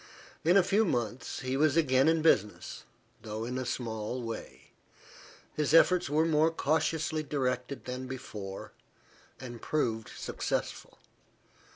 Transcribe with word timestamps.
In 0.43 0.57
a 0.57 0.63
few 0.63 0.83
months, 0.83 1.41
he 1.41 1.55
was 1.55 1.77
again 1.77 2.07
in 2.07 2.23
business, 2.23 2.85
though 3.21 3.45
in 3.45 3.59
a 3.59 3.67
small 3.67 4.19
way. 4.23 4.71
His 5.53 5.75
efforts 5.75 6.09
were 6.09 6.25
more 6.25 6.49
cautiously 6.49 7.21
directed 7.21 7.85
than 7.85 8.07
before, 8.07 8.71
and 9.39 9.61
proved 9.61 10.09
successful. 10.17 10.97